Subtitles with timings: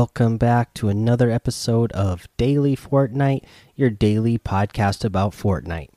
[0.00, 3.44] Welcome back to another episode of Daily Fortnite,
[3.76, 5.90] your daily podcast about Fortnite.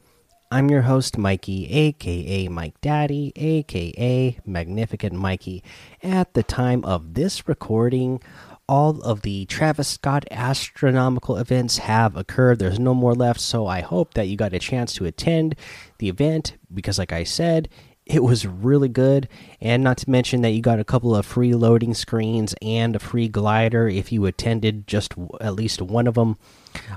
[0.51, 5.63] I'm your host, Mikey, aka Mike Daddy, aka Magnificent Mikey.
[6.03, 8.21] At the time of this recording,
[8.67, 12.59] all of the Travis Scott astronomical events have occurred.
[12.59, 15.55] There's no more left, so I hope that you got a chance to attend
[15.99, 17.69] the event because, like I said,
[18.05, 19.29] it was really good.
[19.61, 22.99] And not to mention that you got a couple of free loading screens and a
[22.99, 26.37] free glider if you attended just at least one of them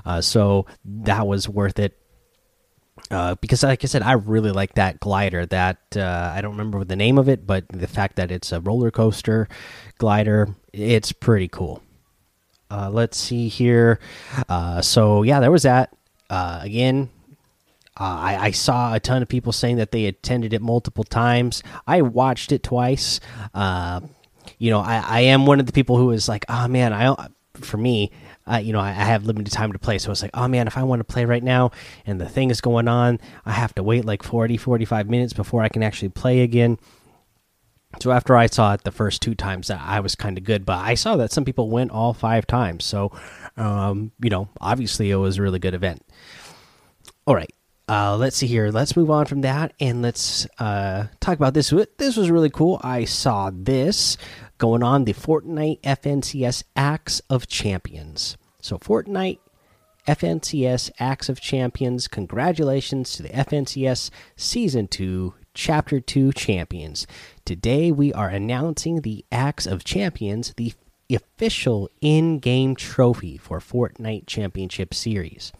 [0.05, 1.97] uh, so that was worth it.
[3.11, 6.83] Uh, because like i said i really like that glider that uh, i don't remember
[6.83, 9.47] the name of it but the fact that it's a roller coaster
[9.99, 11.81] glider it's pretty cool.
[12.69, 13.99] Uh, let's see here.
[14.49, 15.95] Uh, so yeah there was that.
[16.29, 17.09] Uh, again
[17.99, 21.63] uh, I, I, saw a ton of people saying that they attended it multiple times.
[21.87, 23.19] I watched it twice.
[23.55, 24.01] Uh,
[24.59, 27.15] you know, I, I, am one of the people who is like, oh man, I
[27.55, 28.11] for me,
[28.45, 29.97] uh, you know, I, I, have limited time to play.
[29.97, 31.71] So it's like, oh man, if I want to play right now
[32.05, 35.63] and the thing is going on, I have to wait like 40, 45 minutes before
[35.63, 36.77] I can actually play again.
[37.99, 40.65] So after I saw it the first two times, I was kind of good.
[40.65, 42.85] But I saw that some people went all five times.
[42.85, 43.11] So,
[43.55, 46.05] um, you know, obviously it was a really good event.
[47.25, 47.49] All right
[47.89, 48.69] uh, let's see here.
[48.69, 51.73] Let's move on from that and let's uh, talk about this.
[51.97, 52.79] This was really cool.
[52.83, 54.17] I saw this
[54.57, 58.37] going on the Fortnite FNCS Axe of Champions.
[58.61, 59.39] So, Fortnite
[60.07, 67.07] FNCS Axe of Champions, congratulations to the FNCS Season 2 Chapter 2 champions.
[67.43, 70.73] Today we are announcing the Axe of Champions, the
[71.09, 75.51] official in game trophy for Fortnite Championship Series.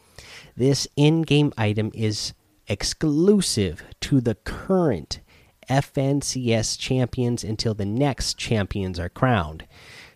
[0.55, 2.33] This in game item is
[2.67, 5.19] exclusive to the current
[5.69, 9.65] FNCS champions until the next champions are crowned.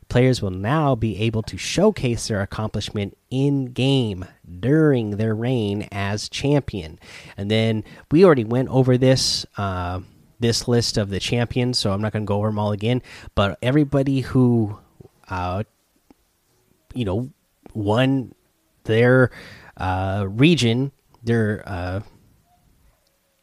[0.09, 4.25] Players will now be able to showcase their accomplishment in game
[4.59, 6.99] during their reign as champion.
[7.37, 10.01] And then we already went over this uh,
[10.41, 13.01] this list of the champions, so I'm not going to go over them all again.
[13.35, 14.77] But everybody who,
[15.29, 15.63] uh,
[16.93, 17.29] you know,
[17.73, 18.33] won
[18.83, 19.31] their
[19.81, 20.91] uh, region.
[21.23, 22.01] They're uh,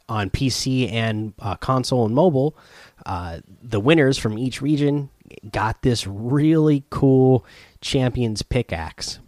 [0.08, 2.56] on PC and uh, console and mobile.
[3.04, 5.10] Uh, the winners from each region
[5.50, 7.44] got this really cool
[7.80, 9.18] champions pickaxe.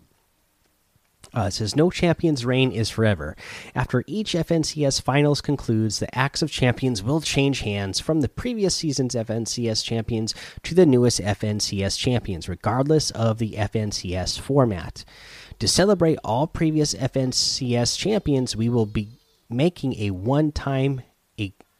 [1.32, 3.36] Uh, it says no champion's reign is forever.
[3.74, 8.74] After each FNCS finals concludes, the Axe of Champions will change hands from the previous
[8.74, 10.34] season's FNCS champions
[10.64, 15.04] to the newest FNCS champions, regardless of the FNCS format.
[15.60, 19.08] To celebrate all previous FNCS champions, we will be
[19.50, 21.02] making a one time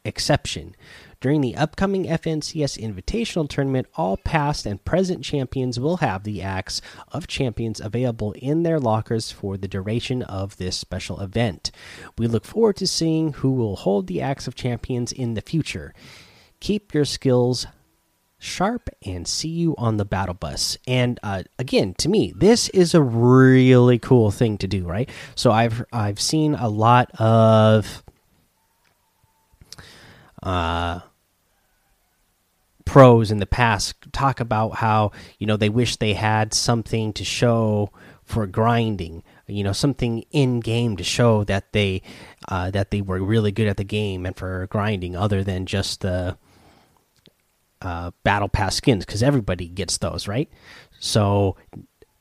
[0.05, 0.75] exception.
[1.19, 6.79] During the upcoming FNCS Invitational Tournament, all past and present champions will have the Axe
[7.11, 11.71] of Champions available in their lockers for the duration of this special event.
[12.19, 15.91] We look forward to seeing who will hold the Axe of Champions in the future.
[16.59, 17.65] Keep your skills
[18.41, 20.77] sharp and see you on the battle bus.
[20.87, 25.09] And uh, again to me this is a really cool thing to do right?
[25.35, 28.03] So i've i've seen a lot of
[30.43, 31.01] uh
[32.85, 37.23] pros in the past talk about how you know they wish they had something to
[37.23, 37.91] show
[38.23, 42.01] for grinding you know something in game to show that they
[42.49, 46.01] uh, that they were really good at the game and for grinding other than just
[46.01, 46.37] the
[47.81, 50.49] uh, battle pass skins because everybody gets those, right?
[50.99, 51.55] So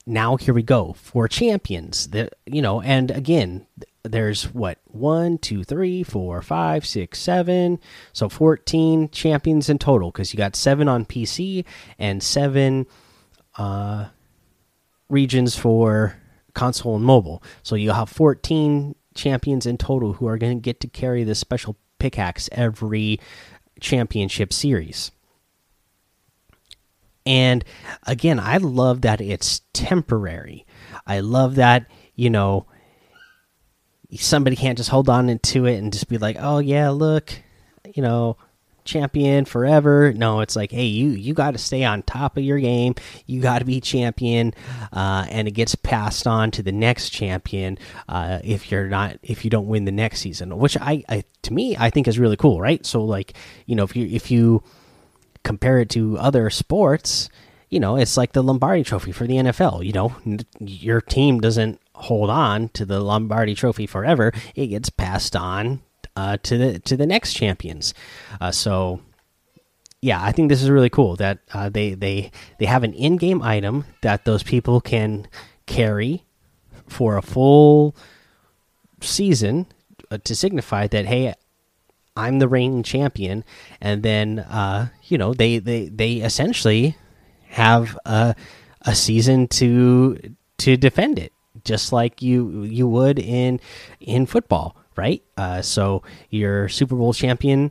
[0.07, 2.09] now here we go for champions.
[2.09, 3.67] That you know, and again,
[4.03, 7.79] there's what one, two, three, four, five, six, seven.
[8.13, 11.65] So fourteen champions in total because you got seven on PC
[11.99, 12.87] and seven
[13.57, 14.07] uh,
[15.09, 16.17] regions for
[16.55, 17.43] console and mobile.
[17.63, 21.39] So you have fourteen champions in total who are going to get to carry this
[21.39, 23.21] special pickaxe every
[23.81, 25.11] championship series.
[27.27, 27.65] And
[28.07, 30.67] again, I love that it's temporary.
[31.07, 32.67] I love that, you know,
[34.19, 37.33] somebody can't just hold on to it and just be like, "Oh yeah, look,
[37.95, 38.37] you know,
[38.85, 42.59] champion forever." No, it's like, "Hey, you you got to stay on top of your
[42.59, 42.95] game.
[43.27, 44.55] You got to be champion."
[44.93, 47.79] Uh, and it gets passed on to the next champion
[48.09, 51.53] uh, if you're not if you don't win the next season, which I, I to
[51.53, 52.85] me I think is really cool, right?
[52.85, 53.35] So like,
[53.67, 54.63] you know, if you if you
[55.43, 57.29] compare it to other sports,
[57.71, 59.85] you know, it's like the Lombardi Trophy for the NFL.
[59.85, 60.17] You know,
[60.59, 65.81] your team doesn't hold on to the Lombardi Trophy forever; it gets passed on
[66.17, 67.95] uh, to the to the next champions.
[68.41, 69.01] Uh, so,
[70.03, 73.41] yeah, I think this is really cool that uh, they they they have an in-game
[73.41, 75.29] item that those people can
[75.67, 76.25] carry
[76.89, 77.95] for a full
[79.01, 79.67] season
[80.11, 81.35] uh, to signify that hey,
[82.17, 83.45] I'm the reigning champion,
[83.81, 86.97] and then uh, you know they they they essentially
[87.49, 88.35] have a
[88.83, 90.19] a season to
[90.59, 91.33] to defend it,
[91.65, 93.61] just like you you would in
[94.01, 95.23] in football, right?
[95.37, 97.71] Uh, so your Super Bowl champion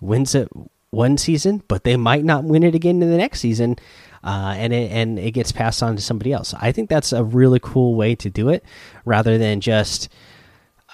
[0.00, 0.48] wins it
[0.90, 3.76] one season, but they might not win it again in the next season,
[4.22, 6.54] uh, and it and it gets passed on to somebody else.
[6.60, 8.64] I think that's a really cool way to do it,
[9.04, 10.08] rather than just.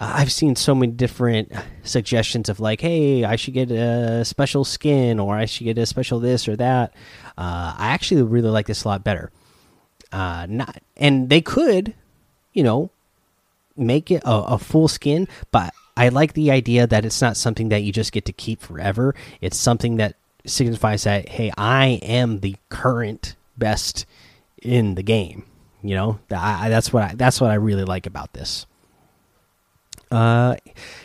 [0.00, 1.52] I've seen so many different
[1.82, 5.86] suggestions of like, hey, I should get a special skin, or I should get a
[5.86, 6.94] special this or that.
[7.36, 9.32] Uh, I actually really like this a lot better.
[10.12, 11.94] Uh, not, and they could,
[12.52, 12.90] you know,
[13.76, 17.70] make it a, a full skin, but I like the idea that it's not something
[17.70, 19.16] that you just get to keep forever.
[19.40, 20.14] It's something that
[20.46, 24.06] signifies that hey, I am the current best
[24.62, 25.44] in the game.
[25.82, 28.64] You know, I, that's what I, that's what I really like about this.
[30.10, 30.56] Uh,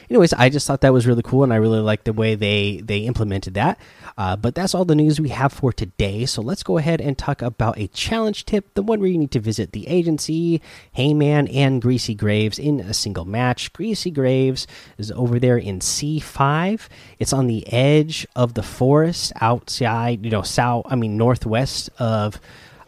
[0.09, 2.81] anyways, I just thought that was really cool, and I really like the way they
[2.83, 3.79] they implemented that.
[4.17, 6.25] Uh, but that's all the news we have for today.
[6.25, 9.31] So let's go ahead and talk about a challenge tip, the one where you need
[9.31, 10.61] to visit the agency,
[10.95, 13.73] Heyman, and Greasy Graves in a single match.
[13.73, 14.67] Greasy Graves
[14.97, 16.87] is over there in C5.
[17.19, 20.85] It's on the edge of the forest, outside, you know, south.
[20.89, 22.39] I mean, northwest of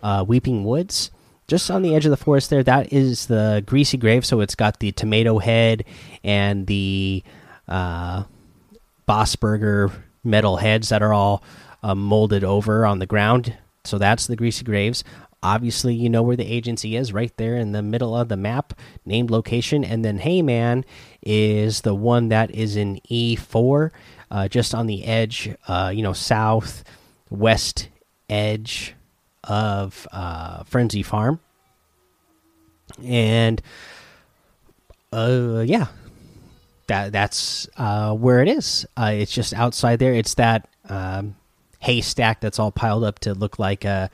[0.04, 1.12] uh, Weeping Woods
[1.48, 4.26] just on the edge of the forest there that is the greasy grave.
[4.26, 5.86] So it's got the tomato head
[6.24, 7.24] and the
[7.68, 8.24] uh,
[9.06, 9.92] boss burger
[10.24, 11.44] metal heads that are all
[11.84, 13.56] uh, molded over on the ground.
[13.84, 15.04] So that's the greasy graves.
[15.44, 18.74] Obviously you know where the agency is right there in the middle of the map
[19.06, 19.84] named location.
[19.84, 20.84] And then heyman
[21.22, 23.92] is the one that is in e4
[24.32, 26.84] uh, just on the edge uh, you know south
[27.30, 27.90] west
[28.30, 28.96] edge
[29.48, 31.40] of uh, Frenzy Farm,
[33.04, 33.62] and
[35.12, 35.88] uh, yeah,
[36.88, 38.86] that that's uh, where it is.
[38.98, 40.14] Uh, it's just outside there.
[40.14, 41.36] It's that um,
[41.80, 44.10] haystack that's all piled up to look like a,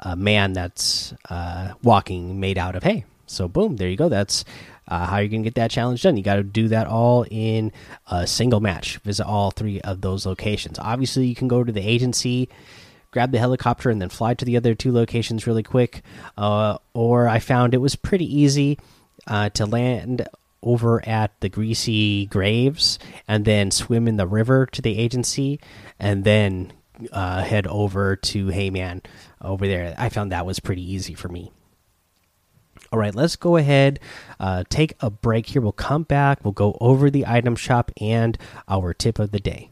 [0.00, 3.04] a man that's uh, walking made out of hay.
[3.26, 4.08] So boom, there you go.
[4.08, 4.44] That's
[4.88, 6.16] uh, how you're gonna get that challenge done.
[6.16, 7.72] You got to do that all in
[8.10, 8.98] a single match.
[8.98, 10.78] Visit all three of those locations.
[10.78, 12.48] Obviously, you can go to the agency
[13.12, 16.02] grab the helicopter and then fly to the other two locations really quick.
[16.36, 18.78] Uh, or I found it was pretty easy
[19.28, 20.26] uh, to land
[20.62, 22.98] over at the Greasy Graves
[23.28, 25.60] and then swim in the river to the agency
[25.98, 26.72] and then
[27.12, 29.04] uh, head over to Heyman
[29.40, 29.94] over there.
[29.98, 31.50] I found that was pretty easy for me.
[32.92, 34.00] All right, let's go ahead,
[34.38, 35.62] uh, take a break here.
[35.62, 36.44] We'll come back.
[36.44, 38.36] We'll go over the item shop and
[38.68, 39.71] our tip of the day.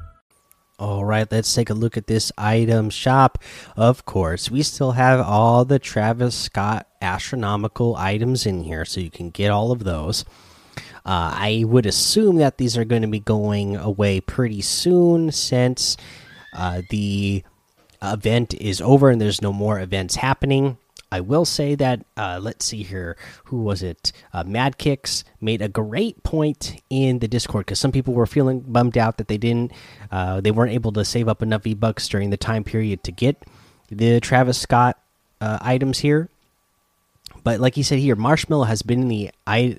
[0.81, 3.37] All right, let's take a look at this item shop.
[3.77, 9.11] Of course, we still have all the Travis Scott astronomical items in here, so you
[9.11, 10.25] can get all of those.
[11.05, 15.97] Uh, I would assume that these are going to be going away pretty soon since
[16.51, 17.43] uh, the
[18.01, 20.79] event is over and there's no more events happening.
[21.11, 24.11] I will say that uh, let's see here, who was it?
[24.33, 28.61] Uh, Mad Kicks made a great point in the Discord because some people were feeling
[28.61, 29.73] bummed out that they didn't,
[30.11, 33.11] uh, they weren't able to save up enough V Bucks during the time period to
[33.11, 33.43] get
[33.89, 34.97] the Travis Scott
[35.41, 36.29] uh, items here.
[37.43, 39.31] But like he said here, Marshmallow has been in the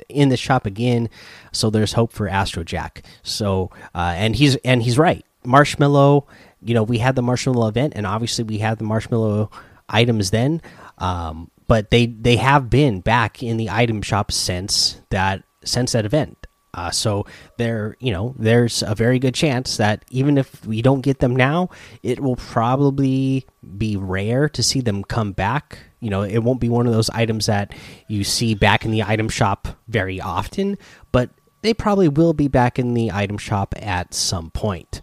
[0.09, 1.09] in the shop again,
[1.53, 3.05] so there's hope for Astro Jack.
[3.23, 5.25] So uh, and he's and he's right.
[5.45, 6.27] Marshmallow,
[6.62, 9.51] you know, we had the Marshmallow event, and obviously we had the Marshmallow
[9.89, 10.61] items then.
[11.02, 16.06] Um, but they they have been back in the item shop since that since that
[16.06, 16.47] event.
[16.75, 17.26] Uh, so
[17.59, 21.37] there, you know, there's a very good chance that even if we don't get them
[21.37, 21.68] now,
[22.02, 23.44] it will probably
[23.76, 25.78] be rare to see them come back.
[26.00, 27.75] You know, it won't be one of those items that
[28.09, 30.78] you see back in the item shop very often,
[31.11, 31.28] but
[31.61, 35.02] they probably will be back in the item shop at some point.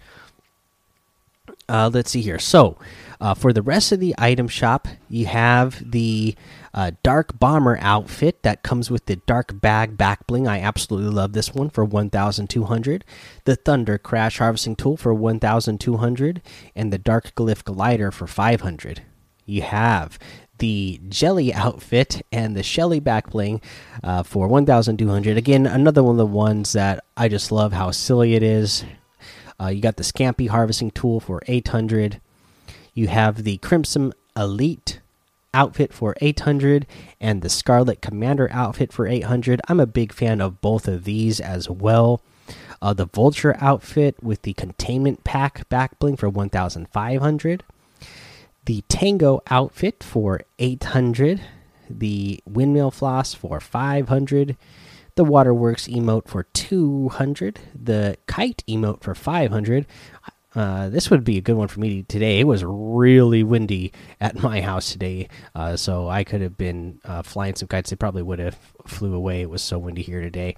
[1.70, 2.40] Uh, let's see here.
[2.40, 2.78] So,
[3.22, 6.36] uh, for the rest of the item shop, you have the
[6.74, 10.48] uh, Dark Bomber outfit that comes with the Dark Bag back bling.
[10.48, 13.06] I absolutely love this one for 1,200.
[13.44, 16.42] The Thunder Crash Harvesting Tool for 1,200.
[16.76, 19.04] And the Dark Glyph Glider for 500.
[19.46, 20.18] You have
[20.58, 23.62] the Jelly outfit and the Shelly back bling
[24.04, 25.38] uh, for 1,200.
[25.38, 28.86] Again, another one of the ones that I just love how silly it is.
[29.60, 32.22] Uh, you got the Scampy Harvesting Tool for 800.
[32.94, 35.00] You have the Crimson Elite
[35.54, 36.86] outfit for 800
[37.20, 39.62] and the Scarlet Commander outfit for 800.
[39.68, 42.22] I'm a big fan of both of these as well.
[42.82, 47.63] Uh, the Vulture outfit with the Containment Pack back bling for 1,500.
[48.66, 51.42] The Tango outfit for 800.
[51.89, 54.56] The Windmill Floss for 500
[55.16, 59.86] the Waterworks emote for 200, the Kite emote for 500.
[60.56, 62.39] Uh, this would be a good one for me today.
[62.39, 67.22] It was really windy at my house today, uh, so I could have been uh,
[67.22, 67.92] flying some kites.
[67.92, 69.42] They probably would have flew away.
[69.42, 70.56] It was so windy here today.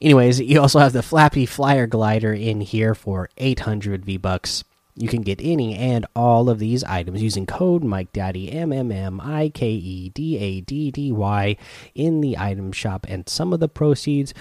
[0.00, 4.62] Anyways, you also have the Flappy Flyer Glider in here for 800 V bucks.
[4.96, 9.20] You can get any and all of these items using code MikeDaddy M M M
[9.20, 11.56] I K E D A D D Y
[11.94, 14.32] in the item shop, and some of the proceeds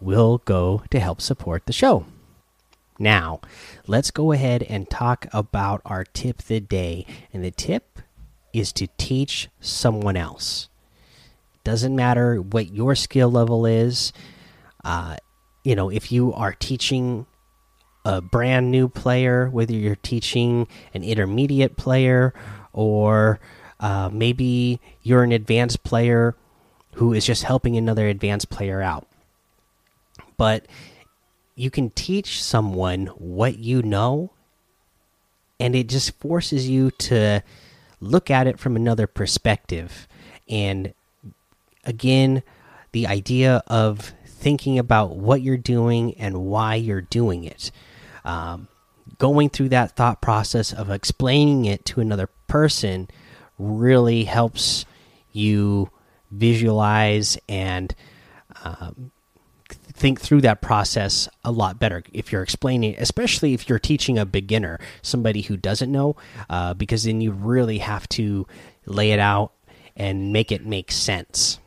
[0.00, 2.04] will go to help support the show.
[2.98, 3.40] Now,
[3.86, 7.06] let's go ahead and talk about our tip of the day.
[7.32, 8.00] And the tip
[8.52, 10.68] is to teach someone else.
[11.64, 14.12] Doesn't matter what your skill level is.
[14.84, 15.16] Uh,
[15.64, 17.26] you know, if you are teaching
[18.04, 22.34] a brand new player, whether you're teaching an intermediate player
[22.72, 23.40] or
[23.80, 26.34] uh, maybe you're an advanced player
[26.94, 29.06] who is just helping another advanced player out.
[30.36, 30.66] But
[31.54, 34.30] you can teach someone what you know,
[35.60, 37.42] and it just forces you to
[38.00, 40.08] look at it from another perspective.
[40.48, 40.92] And
[41.84, 42.42] again,
[42.92, 47.70] the idea of thinking about what you're doing and why you're doing it
[48.24, 48.68] um,
[49.18, 53.08] going through that thought process of explaining it to another person
[53.58, 54.84] really helps
[55.32, 55.90] you
[56.30, 57.94] visualize and
[58.64, 59.10] um,
[59.68, 64.24] think through that process a lot better if you're explaining especially if you're teaching a
[64.24, 66.16] beginner somebody who doesn't know
[66.50, 68.46] uh, because then you really have to
[68.86, 69.52] lay it out
[69.96, 71.58] and make it make sense.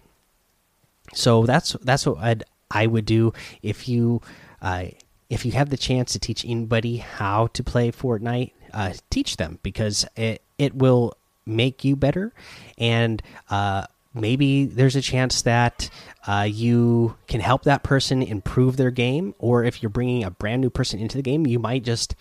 [1.14, 3.32] So that's that's what I'd, i would do
[3.62, 4.22] if you
[4.62, 4.86] uh,
[5.29, 9.60] if you have the chance to teach anybody how to play Fortnite, uh, teach them
[9.63, 11.15] because it it will
[11.46, 12.34] make you better,
[12.77, 15.89] and uh, maybe there's a chance that
[16.27, 19.36] uh, you can help that person improve their game.
[19.39, 22.15] Or if you're bringing a brand new person into the game, you might just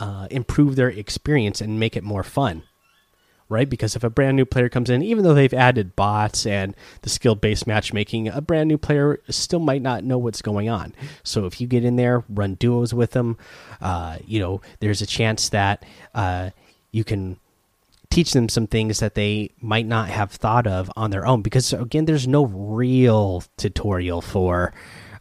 [0.00, 2.62] uh, improve their experience and make it more fun
[3.48, 3.68] right?
[3.68, 7.10] Because if a brand new player comes in, even though they've added bots and the
[7.10, 10.94] skill based matchmaking, a brand new player still might not know what's going on.
[11.22, 13.38] So if you get in there, run duos with them,
[13.80, 15.84] uh, you know, there's a chance that
[16.14, 16.50] uh,
[16.90, 17.38] you can
[18.10, 21.42] teach them some things that they might not have thought of on their own.
[21.42, 24.72] Because again, there's no real tutorial for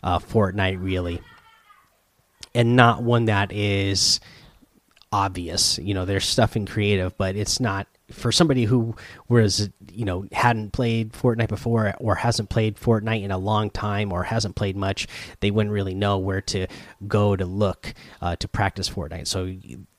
[0.03, 1.21] uh, Fortnite, really,
[2.53, 4.19] and not one that is
[5.11, 5.77] obvious.
[5.79, 8.95] You know, there's stuff in creative, but it's not for somebody who
[9.27, 14.11] was you know hadn't played Fortnite before or hasn't played Fortnite in a long time
[14.11, 15.07] or hasn't played much,
[15.39, 16.67] they wouldn't really know where to
[17.07, 19.27] go to look uh, to practice Fortnite.
[19.27, 19.45] So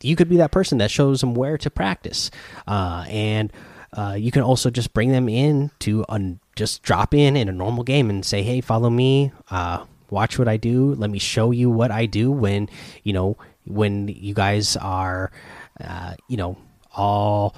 [0.03, 2.31] you could be that person that shows them where to practice,
[2.67, 3.53] uh, and
[3.93, 6.05] uh, you can also just bring them in to
[6.55, 10.49] just drop in in a normal game and say, "Hey, follow me." Uh, watch what
[10.49, 10.95] I do.
[10.95, 12.69] Let me show you what I do when
[13.03, 13.37] you know
[13.67, 15.33] when you guys are,
[15.81, 16.57] uh, you know,
[16.95, 17.57] all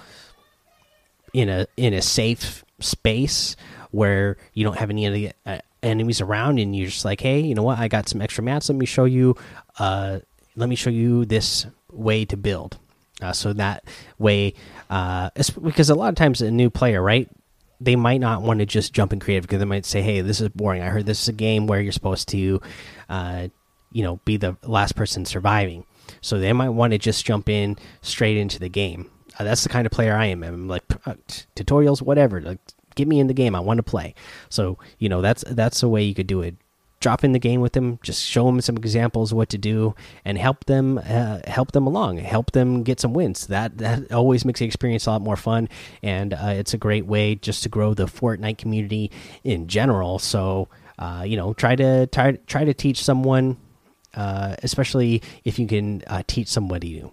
[1.32, 3.56] in a in a safe space
[3.90, 7.40] where you don't have any of the uh, enemies around and you're just like hey
[7.40, 7.78] you know what?
[7.78, 8.68] I got some extra mats.
[8.68, 9.36] Let me show you
[9.78, 10.20] uh
[10.56, 12.78] let me show you this way to build.
[13.20, 13.84] Uh, so that
[14.18, 14.54] way
[14.90, 15.30] uh
[15.62, 17.28] because a lot of times a new player right
[17.80, 20.40] they might not want to just jump in creative because they might say hey this
[20.40, 20.82] is boring.
[20.82, 22.60] I heard this is a game where you're supposed to
[23.08, 23.48] uh
[23.92, 25.84] you know be the last person surviving.
[26.20, 29.68] So they might want to just jump in straight into the game uh, that's the
[29.68, 30.42] kind of player I am.
[30.42, 31.14] I'm like uh,
[31.56, 32.40] tutorials, whatever.
[32.40, 32.58] Like,
[32.94, 33.54] get me in the game.
[33.54, 34.14] I want to play.
[34.48, 36.56] So you know that's that's a way you could do it.
[37.00, 39.94] drop in the game with them just show them some examples of what to do
[40.24, 44.44] and help them uh, help them along help them get some wins that that always
[44.44, 45.68] makes the experience a lot more fun
[46.02, 49.10] and uh, it's a great way just to grow the fortnite community
[49.44, 50.66] in general so
[50.98, 53.56] uh, you know try to try, try to teach someone
[54.14, 57.12] uh, especially if you can teach somebody new